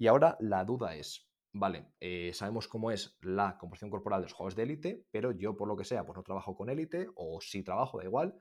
[0.00, 4.32] Y ahora la duda es, vale, eh, sabemos cómo es la composición corporal de los
[4.32, 7.38] jugadores de élite, pero yo por lo que sea, pues no trabajo con élite o
[7.42, 8.34] sí trabajo, da igual,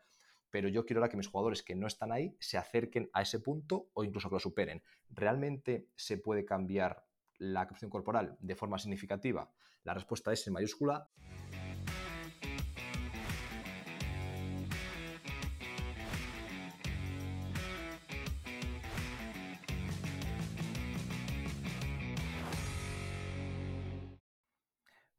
[0.49, 3.41] pero yo quiero ahora que mis jugadores que no están ahí se acerquen a ese
[3.41, 4.81] punto o incluso que lo superen.
[5.09, 7.03] ¿Realmente se puede cambiar
[7.39, 9.51] la composición corporal de forma significativa?
[9.83, 11.09] La respuesta es en mayúscula.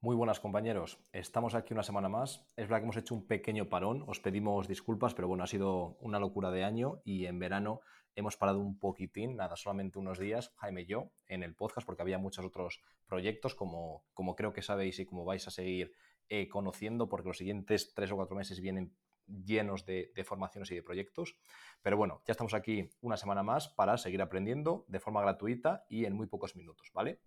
[0.03, 2.43] Muy buenas compañeros, estamos aquí una semana más.
[2.57, 5.99] Es verdad que hemos hecho un pequeño parón, os pedimos disculpas, pero bueno, ha sido
[6.01, 7.83] una locura de año y en verano
[8.15, 12.01] hemos parado un poquitín, nada, solamente unos días, Jaime y yo, en el podcast, porque
[12.01, 15.93] había muchos otros proyectos, como, como creo que sabéis y como vais a seguir
[16.31, 20.77] eh, conociendo, porque los siguientes tres o cuatro meses vienen llenos de, de, formaciones y
[20.77, 21.37] de proyectos.
[21.83, 26.07] Pero bueno, ya estamos aquí una semana más para seguir aprendiendo de forma gratuita y
[26.07, 27.21] en muy pocos minutos, ¿vale?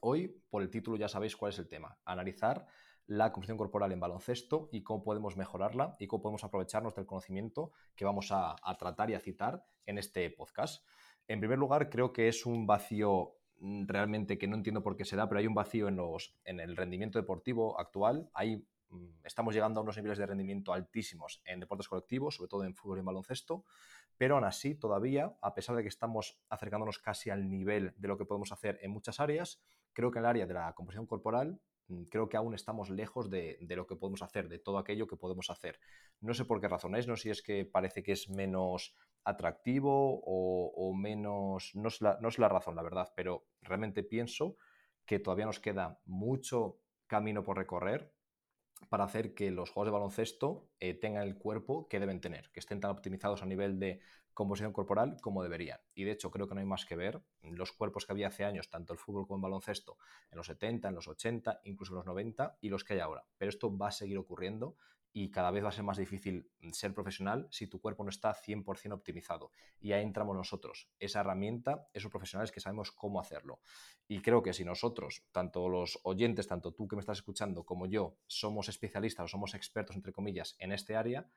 [0.00, 1.98] Hoy, por el título, ya sabéis cuál es el tema.
[2.04, 2.66] Analizar
[3.08, 7.72] la composición corporal en baloncesto y cómo podemos mejorarla y cómo podemos aprovecharnos del conocimiento
[7.96, 10.86] que vamos a, tratar y a citar en este podcast.
[11.26, 15.06] En primer lugar, creo que es un vacío mm, realmente que no entiendo por qué
[15.06, 18.30] se da, pero hay un vacío en, el rendimiento deportivo actual.
[18.34, 22.64] Hay, mm, estamos llegando a unos niveles de rendimiento altísimos en deportes colectivos, sobre todo
[22.64, 23.64] en fútbol y en baloncesto,
[24.18, 28.18] pero aún así, todavía, a pesar de que estamos acercándonos casi al nivel de lo
[28.18, 29.62] que podemos hacer en muchas áreas,
[29.98, 33.28] creo que en el área de la composición corporal mm, creo que aún estamos lejos
[33.30, 35.80] de, lo que podemos hacer, de todo aquello que podemos hacer.
[36.20, 40.20] No sé por qué razonáis, no sé si es que parece que es menos atractivo
[40.24, 41.72] o, menos...
[41.74, 44.56] No es, la, no es la razón, la verdad, pero realmente pienso
[45.04, 48.14] que todavía nos queda mucho camino por recorrer
[48.90, 52.60] para hacer que los juegos de baloncesto eh, tengan el cuerpo que deben tener, que
[52.60, 53.98] estén tan optimizados a nivel de
[54.38, 55.80] composición corporal como deberían.
[55.96, 58.44] Y de hecho creo que no hay más que ver los cuerpos que había hace
[58.44, 59.98] años, tanto el fútbol como el baloncesto,
[60.30, 63.24] en los 70, en los 80, incluso en los 90 y los que hay ahora.
[63.36, 64.76] Pero esto va a seguir ocurriendo
[65.12, 68.32] y cada vez va a ser más difícil ser profesional si tu cuerpo no está
[68.32, 69.50] 100% optimizado.
[69.80, 73.60] Y ahí entramos nosotros, esa herramienta, esos profesionales que sabemos cómo hacerlo.
[74.06, 77.86] Y creo que si nosotros, tanto los oyentes, tanto tú que me estás escuchando como
[77.86, 81.28] yo, somos especialistas o somos expertos, entre comillas, en este área,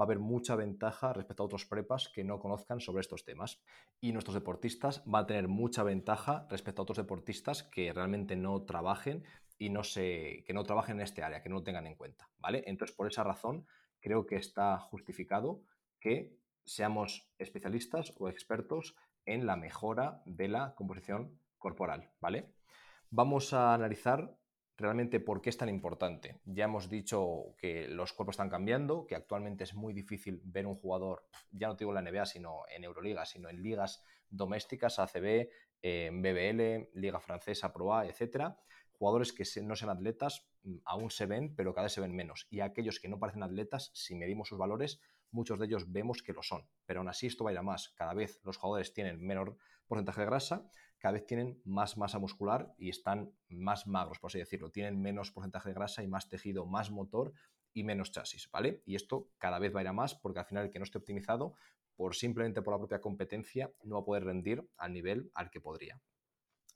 [0.00, 3.60] va a haber mucha ventaja respecto a otros prepas que no conozcan sobre estos temas.
[4.00, 8.62] Y nuestros deportistas van a tener mucha ventaja respecto a otros deportistas que realmente no
[8.62, 9.24] trabajen
[9.58, 12.30] y no se, que no trabajen en este área, que no lo tengan en cuenta,
[12.38, 12.64] ¿vale?
[12.66, 13.66] Entonces, por esa razón,
[14.00, 15.62] creo que está justificado
[16.00, 16.34] que
[16.64, 18.96] seamos especialistas o expertos
[19.26, 22.54] en la mejora de la composición corporal, ¿vale?
[23.10, 24.34] Vamos a analizar
[24.80, 26.40] realmente por qué es tan importante.
[26.44, 30.76] Ya hemos dicho que los cuerpos están cambiando, que actualmente es muy difícil ver un
[30.76, 35.48] jugador, ya no digo en la NBA, sino en Euroliga, sino en ligas domésticas, ACB,
[35.82, 38.58] BBL, Liga Francesa, Pro A, etcétera.
[38.92, 42.46] Jugadores que no sean atletas mm, aún se ven, pero cada vez se ven menos.
[42.50, 45.00] Y aquellos que no parecen atletas, si medimos sus valores,
[45.32, 46.66] muchos de ellos vemos que lo son.
[46.86, 47.90] Pero aún así esto va a ir a más.
[47.90, 50.68] Cada vez los jugadores tienen menor porcentaje de grasa,
[50.98, 54.70] cada vez tienen más masa muscular y están más magros, por así decirlo.
[54.70, 57.32] Tienen menos porcentaje de grasa y más tejido, más motor
[57.72, 58.82] y menos chasis, ¿vale?
[58.84, 60.84] Y esto cada vez va a ir a más porque al final el que no
[60.84, 61.54] esté optimizado,
[61.96, 65.60] por simplemente por la propia competencia, no va a poder rendir al nivel al que
[65.60, 66.00] podría.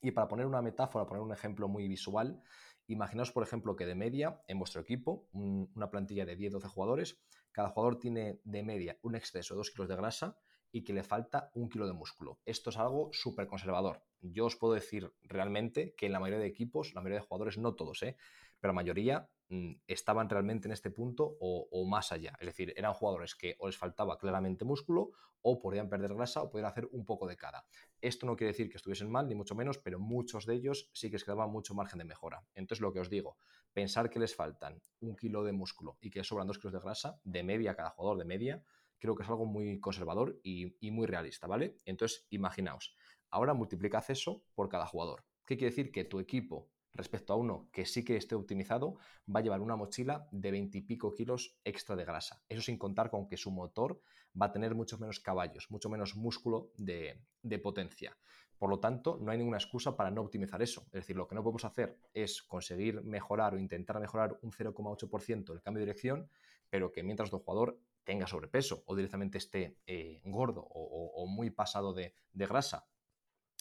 [0.01, 2.41] Y para poner una metáfora, poner un ejemplo muy visual,
[2.87, 7.19] imaginaos, por ejemplo, que de media en vuestro equipo, una plantilla de 10-12 jugadores,
[7.55, 10.35] cada jugador tiene de media un exceso de 2 kilos de grasa
[10.73, 12.41] y que le falta un kilo de músculo.
[12.43, 14.03] Esto es algo súper conservador.
[14.19, 17.57] Yo os puedo decir realmente que en la mayoría de equipos, la mayoría de jugadores,
[17.57, 18.17] no todos, ¿eh?
[18.59, 22.33] pero la mayoría mm, estaban realmente en este punto o, más allá.
[22.41, 25.11] Es decir, eran jugadores que o les faltaba claramente músculo
[25.41, 27.65] o podían perder grasa o podían hacer un poco de cada.
[28.01, 31.07] Esto no quiere decir que estuviesen mal, ni mucho menos, pero muchos de ellos sí
[31.07, 32.43] que les quedaba mucho margen de mejora.
[32.53, 33.37] Entonces, lo que os digo,
[33.75, 37.19] pensar que les faltan un kilo de músculo y que sobran dos kilos de grasa,
[37.25, 38.63] de media cada jugador, de media,
[38.99, 41.75] creo que es algo muy conservador y, muy realista, ¿vale?
[41.83, 42.95] Entonces, imaginaos,
[43.29, 45.25] ahora multiplicad eso por cada jugador.
[45.45, 45.91] ¿Qué quiere decir?
[45.91, 48.95] Que tu equipo, respecto a uno que sí que esté optimizado,
[49.27, 52.41] va a llevar una mochila de 20 y pico kilos extra de grasa.
[52.47, 54.01] Eso sin contar con que su motor
[54.41, 57.19] va a tener mucho menos caballos, mucho menos músculo de,
[57.61, 58.17] potencia.
[58.57, 60.83] Por lo tanto, no hay ninguna excusa para no optimizar eso.
[60.87, 65.53] Es decir, lo que no podemos hacer es conseguir mejorar o intentar mejorar un 0,8%
[65.53, 66.29] el cambio de dirección,
[66.69, 71.93] pero que mientras tu jugador tenga sobrepeso o directamente esté eh, gordo o, muy pasado
[71.93, 72.87] de, grasa.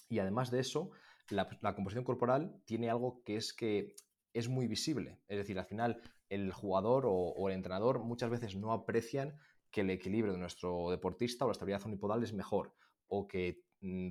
[0.09, 0.91] Y además de eso,
[1.31, 3.97] la, composición corporal tiene algo que es que
[4.33, 5.19] es muy visible.
[5.27, 9.39] Es decir, al final el jugador o, el entrenador muchas veces no aprecian
[9.71, 12.75] que el equilibrio de nuestro deportista o la estabilidad unipodal es mejor
[13.09, 13.65] o que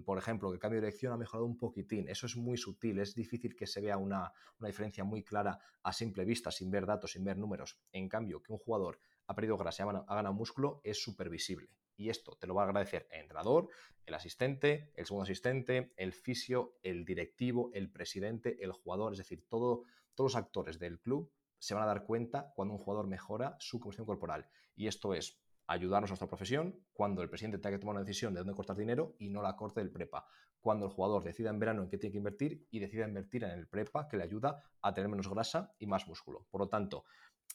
[0.06, 2.08] por ejemplo, que el cambio de dirección ha mejorado un poquitín.
[2.08, 6.26] Eso es muy sutil, es difícil que se vea una, diferencia muy clara a simple
[6.26, 7.80] vista, sin ver datos, sin ver números.
[7.92, 11.70] En cambio, que un jugador ha perdido grasa ha ganado músculo es súper visible.
[11.96, 13.70] Y esto te lo va a agradecer el entrenador,
[14.06, 19.46] el asistente, el segundo asistente, el fisio, el directivo, el presidente, el jugador, es decir,
[19.48, 19.84] todo,
[20.14, 23.80] todos los actores del club se van a dar cuenta cuando un jugador mejora su
[23.80, 24.50] composición corporal.
[24.76, 28.34] Y esto es ayudarnos a nuestra profesión cuando el presidente tenga que tomar una decisión
[28.34, 30.26] de dónde cortar dinero y no la corte del prepa.
[30.60, 33.52] Cuando el jugador decida en verano en qué tiene que invertir y decida invertir en
[33.52, 36.46] el prepa que le ayuda a tener menos grasa y más músculo.
[36.50, 37.06] Por lo tanto,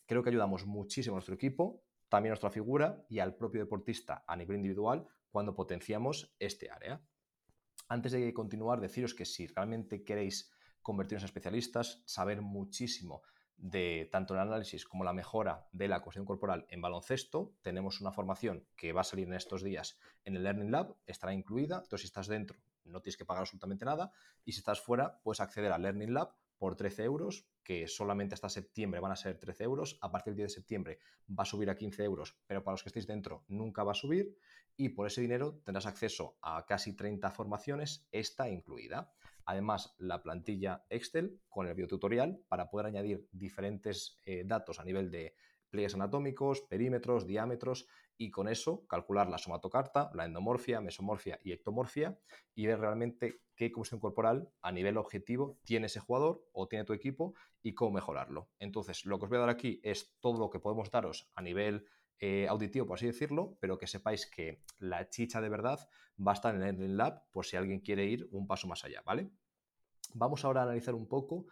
[0.07, 4.25] creo que ayudamos muchísimo a nuestro equipo, también a nuestra figura y al propio deportista
[4.27, 7.01] a nivel individual cuando potenciamos este área.
[7.89, 10.51] Antes de continuar, deciros que si realmente queréis
[10.83, 13.23] convertiros en especialistas, saber muchísimo
[13.59, 17.53] de tanto el análisis como la mejora de la cuestión corporal en baloncesto.
[17.63, 21.35] Tenemos una formación que va a salir en estos días en el Learning Lab, estará
[21.35, 21.77] incluida.
[21.77, 24.13] Entonces, si estás dentro, no tienes que pagar absolutamente nada.
[24.45, 28.49] Y si estás fuera, puedes acceder al Learning Lab por 13 euros, que solamente hasta
[28.49, 29.99] septiembre van a ser 13 euros.
[30.01, 30.99] A partir del 10 de septiembre
[31.31, 33.95] va a subir a 15 euros, pero para los que estéis dentro nunca va a
[33.95, 34.37] subir.
[34.77, 39.13] Y por ese dinero tendrás acceso a casi 30 formaciones, esta incluida.
[39.45, 45.11] Además, la plantilla Excel con el videotutorial para poder añadir diferentes eh, datos a nivel
[45.11, 45.35] de
[45.71, 47.87] pliegues anatómicos, perímetros, diámetros
[48.17, 52.19] y con eso calcular la somatocarta, la endomorfia, mesomorfia y ectomorfia
[52.55, 56.93] y ver realmente qué composición corporal a nivel objetivo tiene ese jugador o tiene tu
[56.93, 58.49] equipo y cómo mejorarlo.
[58.59, 61.43] Entonces, lo que os voy a dar aquí es todo lo que podemos daros a
[61.43, 61.87] nivel
[62.21, 65.89] eh, auditivo, por así decirlo, pero que sepáis que la chicha de verdad
[66.19, 69.03] va a estar en el Lab por si alguien quiere ir un paso más allá,
[69.05, 69.31] ¿vale?
[70.15, 71.47] Vamos ahora a analizar un poco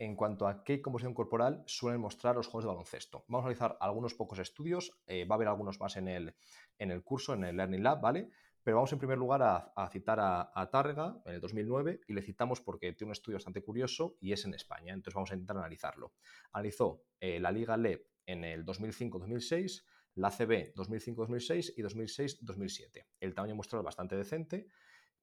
[0.00, 3.22] en cuanto a qué composición corporal suelen mostrar los juegos de baloncesto.
[3.28, 6.34] Vamos a analizar algunos pocos estudios, eh, va a haber algunos más en el,
[6.78, 8.30] en el curso, en el Learning Lab, ¿vale?
[8.62, 12.62] Pero vamos en primer lugar a, citar a, a, en el 2009 y le citamos
[12.62, 16.14] porque tiene un estudio bastante curioso y es en España, entonces vamos a intentar analizarlo.
[16.52, 23.06] Analizó eh, la Liga LEP en el 2005-2006, la CB 2005-2006 y 2006-2007.
[23.20, 24.66] El tamaño muestral bastante decente,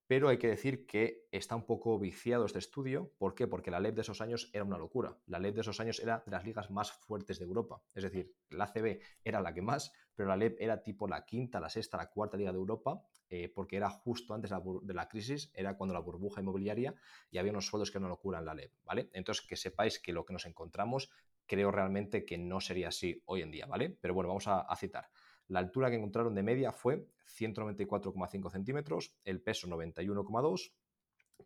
[0.07, 3.11] pero hay que decir que está un poco viciado este estudio.
[3.17, 3.45] ¿Por qué?
[3.45, 5.17] Porque la LEP de esos años era una locura.
[5.25, 7.81] La LEP de esos años era de las ligas más fuertes de Europa.
[7.93, 11.59] Es decir, la CB era la que más, pero la LEP era tipo la quinta,
[11.59, 15.51] la sexta, la cuarta liga de Europa, eh, porque era justo antes de la, crisis,
[15.53, 16.95] era cuando la burbuja inmobiliaria
[17.29, 19.09] y había unos sueldos que una locura en la LEP, ¿vale?
[19.13, 21.09] Entonces, que sepáis que lo que nos encontramos
[21.47, 23.89] creo realmente que no sería así hoy en día, ¿vale?
[23.89, 25.09] Pero bueno, vamos a, citar.
[25.47, 30.71] La altura que encontraron de media fue 194,5 centímetros, el peso 91,2,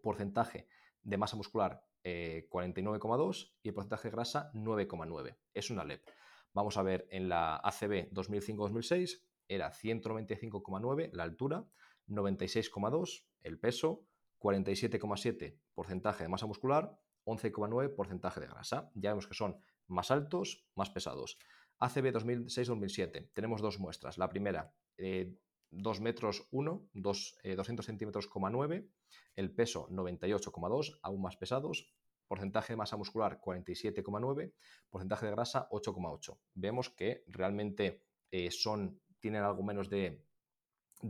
[0.01, 0.67] porcentaje
[1.03, 5.37] de masa muscular 49,2 eh, y el porcentaje de grasa 9,9.
[5.53, 6.07] Es una LEP.
[6.53, 11.65] Vamos a ver en la ACB 2005-2006 era 195,9 la altura,
[12.07, 14.05] 96,2 el peso,
[14.39, 18.91] 47,7 porcentaje de masa muscular, 11,9 porcentaje de grasa.
[18.95, 19.57] Ya vemos que son
[19.87, 21.37] más altos, más pesados.
[21.81, 24.19] ACB 2006-2007, tenemos dos muestras.
[24.19, 28.87] La primera, 2 eh, metros 1, 200 eh, centímetros, 9,
[29.35, 31.91] el peso 98,2, aún más pesados,
[32.27, 34.53] porcentaje de masa muscular 47,9,
[34.91, 36.37] porcentaje de grasa 8,8.
[36.53, 40.23] Vemos que realmente eh, son, tienen algo menos de,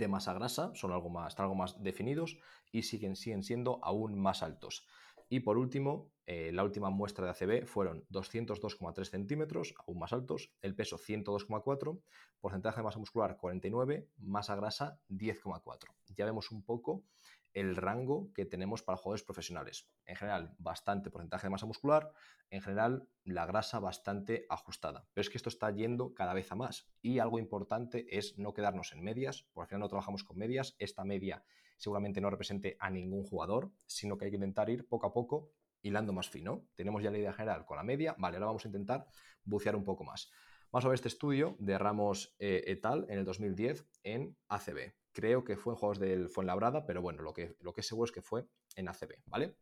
[0.08, 2.38] masa grasa, son algo más, están algo más definidos
[2.72, 4.88] y siguen, siguen siendo aún más altos.
[5.34, 10.52] Y por último, eh, la última muestra de ACB fueron 202,3 centímetros, aún más altos,
[10.62, 12.02] el peso 102,4,
[12.42, 15.88] porcentaje de masa muscular 49, masa grasa 10,4.
[16.18, 17.06] Ya vemos un poco
[17.54, 19.90] el rango que tenemos para jugadores profesionales.
[20.06, 22.12] En general, bastante porcentaje de masa muscular,
[22.50, 25.08] en general, la grasa bastante ajustada.
[25.14, 26.92] Pero es que esto está yendo cada vez a más.
[27.02, 30.76] Y algo importante es no quedarnos en medias, porque al final no trabajamos con medias.
[30.80, 31.44] Esta media
[31.78, 35.52] seguramente no represente a ningún jugador, sino que hay que intentar ir poco a poco
[35.82, 36.68] hilando más fino.
[36.76, 39.08] Tenemos ya la idea general con la media, vale, ahora vamos a intentar
[39.44, 40.32] bucear un poco más.
[40.72, 43.06] Vamos a ver este estudio de Ramos eh, et al.
[43.10, 45.01] en el 2010 en ACB.
[45.14, 48.12] Creo que fue en Juegos del Fuenlabrada, pero bueno, lo que, lo que seguro es
[48.12, 49.58] que fue en ACB, ¿vale?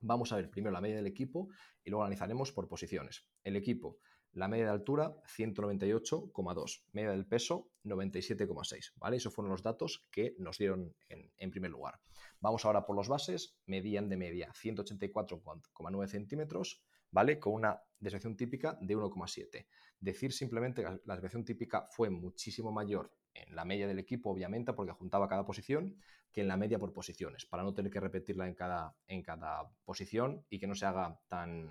[0.00, 1.48] Vamos a ver primero la media del equipo
[1.82, 3.26] y luego analizaremos por posiciones.
[3.42, 3.98] El equipo,
[4.34, 9.16] la media de altura 198,2, media del peso 97,6, ¿vale?
[9.16, 12.00] Esos fueron los datos que nos dieron en, primer lugar.
[12.40, 17.38] Vamos ahora por los bases, medían de media 184,9 centímetros, ¿vale?
[17.38, 19.66] Con una desviación típica de 1,7.
[20.00, 24.72] Decir simplemente que la desviación típica fue muchísimo mayor en la media del equipo, obviamente,
[24.72, 25.96] porque juntaba cada posición,
[26.32, 29.70] que en la media por posiciones, para no tener que repetirla en cada, en cada
[29.84, 31.70] posición y que no se haga tan,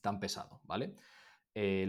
[0.00, 0.94] tan pesado, ¿vale?
[1.54, 1.88] Eh,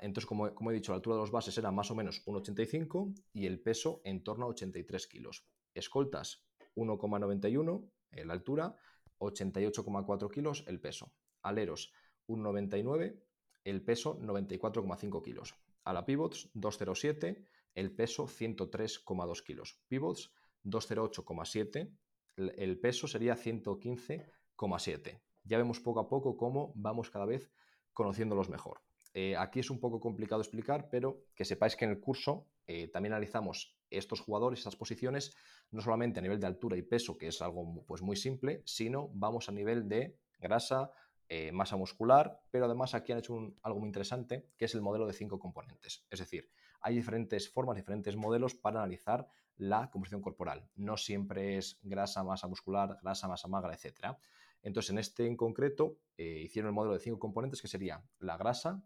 [0.00, 3.46] entonces, como, he dicho, la altura de los bases era más o menos 1,85 y
[3.46, 5.46] el peso en torno a 83 kilos.
[5.74, 7.90] Escoltas, 1,91
[8.24, 8.76] la altura,
[9.18, 11.12] 88,4 kilos el peso.
[11.42, 11.92] Aleros
[12.28, 13.18] 1,99,
[13.64, 15.54] el peso 94,5 kilos.
[15.84, 17.44] A la pivots 2,07,
[17.76, 19.80] el peso 103,2 kilos.
[19.86, 20.32] Pivots
[20.64, 21.96] 208,7,
[22.36, 25.20] el peso sería 115,7.
[25.44, 27.52] Ya vemos poco a poco cómo vamos cada vez
[27.92, 28.80] conociéndolos mejor.
[29.14, 32.88] Eh, aquí es un poco complicado explicar, pero que sepáis que en el curso eh,
[32.88, 35.34] también analizamos estos jugadores, estas posiciones,
[35.70, 39.08] no solamente a nivel de altura y peso, que es algo pues, muy simple, sino
[39.14, 40.90] vamos a nivel de grasa,
[41.28, 45.06] eh, masa muscular, pero además aquí han hecho algo muy interesante, que es el modelo
[45.06, 46.04] de cinco componentes.
[46.10, 50.68] Es decir, hay diferentes formas, diferentes modelos para analizar la composición corporal.
[50.74, 54.16] No siempre es grasa, masa muscular, grasa, masa magra, etc.
[54.62, 58.36] Entonces, en este en concreto, eh, hicieron el modelo de cinco componentes, que sería la
[58.36, 58.82] grasa,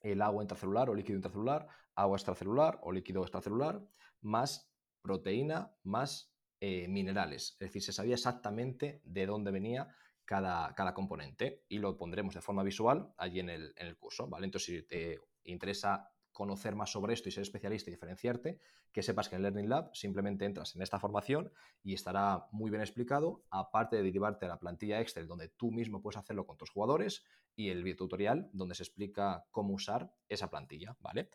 [0.00, 3.82] el agua intracelular o líquido intracelular, agua extracelular o líquido extracelular,
[4.20, 7.52] más proteína, más eh, minerales.
[7.52, 9.88] Es decir, se sabía exactamente de dónde venía
[10.24, 14.28] cada, cada, componente y lo pondremos de forma visual allí en el, en el curso.
[14.28, 14.46] ¿vale?
[14.46, 18.58] Entonces, si te interesa conocer más sobre esto y ser especialista y diferenciarte,
[18.90, 22.82] que sepas que en Learning Lab simplemente entras en esta formación y estará muy bien
[22.82, 26.70] explicado, aparte de derivarte a la plantilla Excel donde tú mismo puedes hacerlo con tus
[26.70, 27.24] jugadores
[27.54, 31.30] y el video tutorial donde se explica cómo usar esa plantilla, ¿vale?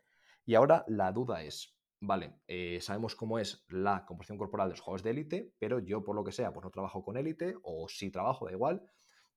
[0.46, 4.82] Y ahora la duda es, vale, eh, sabemos cómo es la composición corporal de los
[4.82, 7.88] jugadores de élite, pero yo por lo que sea, pues no trabajo con élite o
[7.88, 8.90] si trabajo, da igual,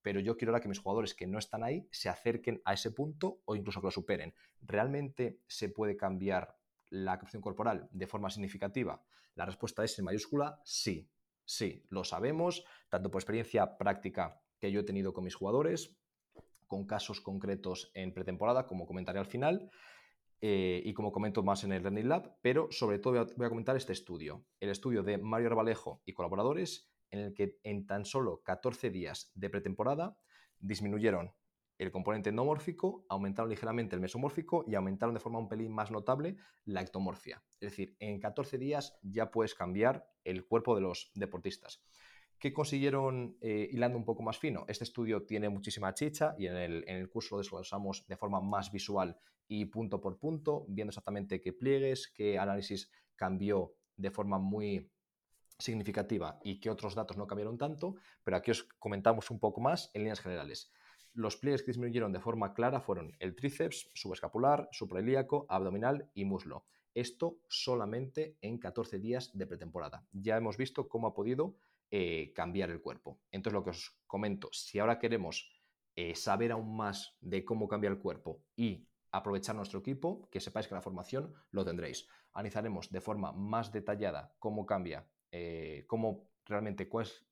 [0.03, 2.91] pero yo quiero ahora que mis jugadores que no están ahí se acerquen a ese
[2.91, 4.35] punto o incluso que lo superen.
[4.63, 6.57] ¿Realmente se puede cambiar
[6.89, 9.03] la composición corporal de forma significativa?
[9.35, 11.09] La respuesta es en mayúscula sí,
[11.45, 15.97] sí, lo sabemos, tanto por experiencia práctica que yo he tenido con mis jugadores,
[16.67, 19.71] con casos concretos en pretemporada, como comentaré al final,
[20.43, 23.77] eh, y como comento más en el Learning Lab, pero sobre todo voy a, comentar
[23.77, 28.43] este estudio, el estudio de Mario Arbalejo y colaboradores, en el que en tan solo
[28.43, 30.17] 14 días de pretemporada
[30.59, 31.33] disminuyeron
[31.79, 36.37] el componente endomórfico, aumentaron ligeramente el mesomórfico y aumentaron de forma un pelín más notable
[36.67, 37.43] la ectomorfia.
[37.59, 41.83] Es decir, en 14 días ya puedes cambiar el cuerpo de los deportistas.
[42.39, 44.67] ¿Qué consiguieron eh, hilando un poco más fino?
[44.69, 48.43] Este estudio tiene muchísima chicha y en el, en el curso lo desglosamos de forma
[48.43, 54.39] más visual y punto por punto, viendo exactamente qué pliegues, qué análisis cambió de forma
[54.39, 54.91] muy
[55.61, 59.91] significativa y qué otros datos no cambiaron tanto, pero aquí os comentamos un poco más
[59.95, 60.73] en líneas generales.
[61.13, 66.67] Los pliegues que disminuyeron de forma clara fueron el tríceps, subescapular, suprailíaco, abdominal y muslo.
[66.95, 70.07] Esto solamente en 14 días de pretemporada.
[70.13, 71.57] Ya hemos visto cómo ha podido
[71.91, 73.21] eh, cambiar el cuerpo.
[73.33, 75.51] Entonces, lo que os comento, si ahora queremos
[75.97, 80.69] eh, saber aún más de cómo cambia el cuerpo y aprovechar nuestro equipo, que sepáis
[80.69, 82.07] que la formación lo tendréis.
[82.33, 87.27] Analizaremos de forma más detallada cómo cambia, eh, cómo realmente cuál es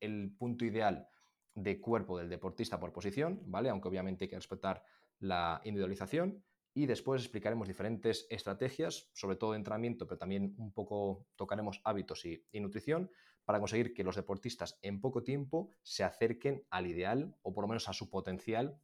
[0.00, 1.08] el punto ideal
[1.54, 3.68] de cuerpo del deportista por posición, ¿vale?
[3.68, 4.82] Aunque obviamente hay que respetar
[5.18, 6.44] la individualización.
[6.72, 12.24] Y después explicaremos diferentes estrategias, sobre todo de entrenamiento, pero también un poco tocaremos hábitos
[12.24, 13.10] y nutrición
[13.44, 17.68] para conseguir que los deportistas en poco tiempo se acerquen al ideal o por lo
[17.68, 18.80] menos a su potencial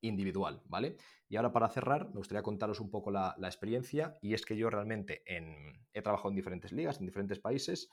[0.00, 0.96] individual, ¿vale?
[1.28, 4.70] Y ahora para cerrar, me gustaría contaros un poco la, experiencia y es que yo
[4.70, 7.90] realmente he trabajado en diferentes ligas, en diferentes países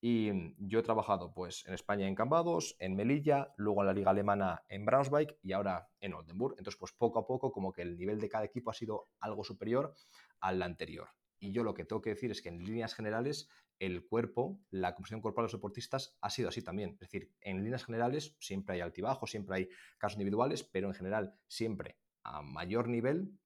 [0.00, 4.10] y yo he trabajado pues en España en Cambados, en Melilla, luego en la liga
[4.10, 6.54] alemana en Braunschweig y ahora en Oldenburg.
[6.58, 9.42] Entonces pues poco a poco como que el nivel de cada equipo ha sido algo
[9.42, 9.94] superior
[10.40, 11.08] al anterior.
[11.38, 14.94] Y yo lo que tengo que decir es que en líneas generales el cuerpo, la
[14.94, 16.90] composición corporal de los deportistas ha sido así también.
[16.94, 21.38] Es decir, en líneas generales siempre hay altibajos, siempre hay casos individuales, pero en general
[21.46, 23.38] siempre a mayor nivel,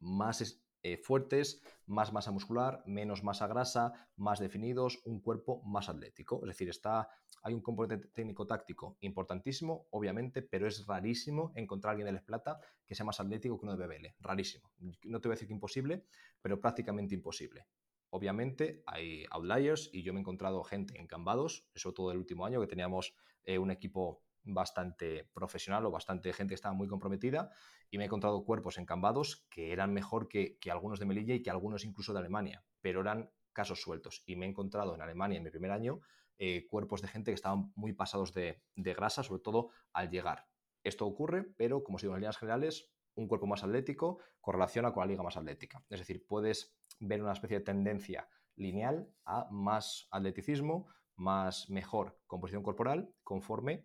[0.00, 0.40] más
[0.82, 6.40] eh, fuertes, más masa muscular, menos masa grasa, más definidos, un cuerpo más atlético.
[6.42, 7.08] Es decir, está,
[7.42, 12.60] hay un componente técnico-táctico importantísimo, obviamente, pero es rarísimo encontrar a alguien de Les Plata
[12.86, 14.14] que sea más atlético que uno de BBL.
[14.20, 14.70] Rarísimo.
[15.04, 16.04] No te voy a decir que imposible,
[16.40, 17.66] pero prácticamente imposible.
[18.10, 22.46] Obviamente hay outliers y yo me he encontrado gente en Cambados, sobre todo el último
[22.46, 27.50] año, que teníamos eh, un equipo bastante profesional o bastante gente que estaba muy comprometida
[27.90, 31.42] y me he encontrado cuerpos en Cambados que eran mejor que, algunos de Melilla y
[31.42, 34.22] que algunos incluso de Alemania, pero eran casos sueltos.
[34.26, 36.00] Y me he encontrado en Alemania en mi primer año
[36.38, 40.46] eh, cuerpos de gente que estaban muy pasados de, grasa, sobre todo al llegar.
[40.84, 45.06] Esto ocurre, pero como si en líneas generales, un cuerpo más atlético correlaciona con la
[45.06, 45.84] liga más atlética.
[45.90, 50.86] Es decir, puedes ver una especie de tendencia lineal a más atleticismo,
[51.18, 53.84] más mejor composición corporal conforme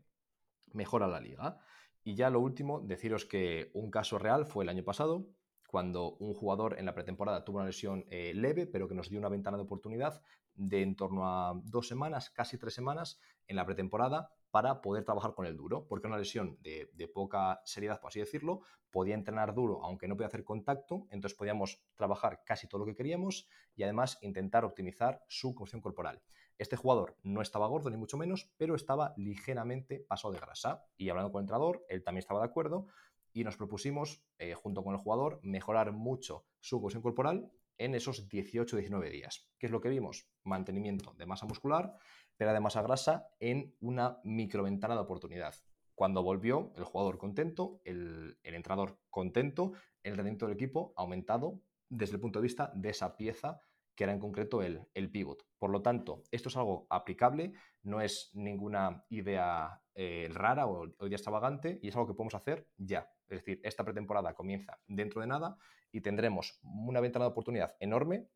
[0.74, 1.58] mejora la liga.
[2.04, 5.28] Y ya lo último, deciros que un caso real fue el año pasado,
[5.74, 9.18] cuando un jugador en la pretemporada tuvo una lesión eh, leve, pero que nos dio
[9.18, 10.22] una ventana de oportunidad
[10.54, 15.34] de en torno a dos semanas, casi tres semanas, en la pretemporada para poder trabajar
[15.34, 18.62] con el duro, porque una lesión de, poca seriedad, por así decirlo,
[18.92, 22.96] podía entrenar duro aunque no podía hacer contacto, entonces podíamos trabajar casi todo lo que
[22.96, 26.22] queríamos y además intentar optimizar su composición corporal.
[26.64, 31.10] Este jugador no estaba gordo ni mucho menos, pero estaba ligeramente pasado de grasa y
[31.10, 32.88] hablando con el entrenador, él también estaba de acuerdo
[33.34, 38.30] y nos propusimos, eh, junto con el jugador, mejorar mucho su composición corporal en esos
[38.30, 39.52] 18-19 días.
[39.60, 40.30] ¿Qué es lo que vimos?
[40.46, 41.98] Mantenimiento de masa muscular,
[42.38, 45.56] pero de masa grasa en una microventana de oportunidad.
[45.96, 52.22] Cuando volvió, el jugador contento, el, entrenador contento, el rendimiento del equipo aumentado desde el
[52.22, 53.60] punto de vista de esa pieza
[53.96, 55.46] que era en concreto el, el pivot.
[55.64, 57.54] Por lo tanto, esto es algo aplicable,
[57.84, 62.68] no es ninguna idea eh, rara o, idea extravagante y es algo que podemos hacer
[62.76, 63.10] ya.
[63.30, 65.56] Es decir, esta pretemporada comienza dentro de nada
[65.90, 68.28] y tendremos una ventana de oportunidad enorme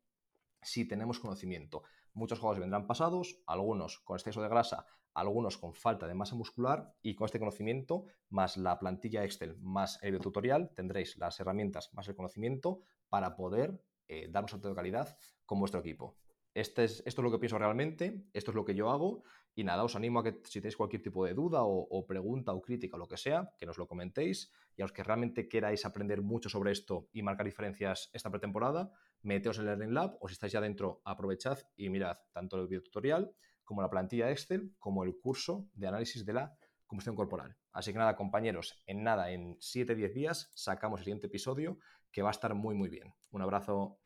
[0.62, 1.82] si tenemos conocimiento.
[2.14, 6.94] Muchos jugadores vendrán pasados, algunos con exceso de grasa, algunos con falta de masa muscular
[7.02, 12.08] y con este conocimiento, más la plantilla Excel, más el tutorial, tendréis las herramientas más
[12.08, 12.80] el conocimiento
[13.10, 16.16] para poder eh, dar un salto de calidad con vuestro equipo.
[16.58, 19.22] Este es, esto es lo que pienso realmente, esto es lo que yo hago
[19.54, 22.60] y nada, os animo a que si tenéis cualquier tipo de duda o, pregunta o
[22.60, 25.86] crítica o lo que sea, que nos lo comentéis y a los que realmente queráis
[25.86, 28.90] aprender mucho sobre esto y marcar diferencias esta pretemporada,
[29.22, 32.82] meteos en Learning Lab o si estáis ya dentro, aprovechad y mirad tanto el video
[32.82, 37.56] tutorial como la plantilla Excel como el curso de análisis de la combustión corporal.
[37.70, 41.78] Así que nada, compañeros, en nada, en 7-10 días sacamos el siguiente episodio
[42.10, 43.14] que va a estar muy muy bien.
[43.30, 44.00] Un abrazo.